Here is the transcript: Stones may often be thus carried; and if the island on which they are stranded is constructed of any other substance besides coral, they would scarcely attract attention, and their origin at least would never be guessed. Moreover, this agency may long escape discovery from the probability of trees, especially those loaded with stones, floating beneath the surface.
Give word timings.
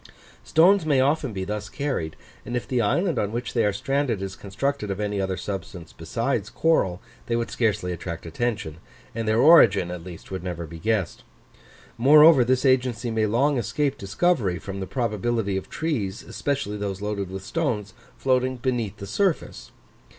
Stones 0.43 0.83
may 0.83 0.99
often 0.99 1.31
be 1.31 1.43
thus 1.45 1.69
carried; 1.69 2.15
and 2.43 2.57
if 2.57 2.67
the 2.67 2.81
island 2.81 3.19
on 3.19 3.31
which 3.31 3.53
they 3.53 3.63
are 3.63 3.71
stranded 3.71 4.19
is 4.19 4.35
constructed 4.35 4.89
of 4.89 4.99
any 4.99 5.21
other 5.21 5.37
substance 5.37 5.93
besides 5.93 6.49
coral, 6.49 6.99
they 7.27 7.35
would 7.35 7.51
scarcely 7.51 7.91
attract 7.91 8.25
attention, 8.25 8.77
and 9.13 9.27
their 9.27 9.37
origin 9.39 9.91
at 9.91 10.03
least 10.03 10.31
would 10.31 10.43
never 10.43 10.65
be 10.65 10.79
guessed. 10.79 11.23
Moreover, 11.99 12.43
this 12.43 12.65
agency 12.65 13.11
may 13.11 13.27
long 13.27 13.59
escape 13.59 13.95
discovery 13.95 14.57
from 14.57 14.79
the 14.79 14.87
probability 14.87 15.55
of 15.55 15.69
trees, 15.69 16.23
especially 16.23 16.77
those 16.77 17.03
loaded 17.03 17.29
with 17.29 17.45
stones, 17.45 17.93
floating 18.17 18.57
beneath 18.57 18.97
the 18.97 19.05
surface. 19.05 19.69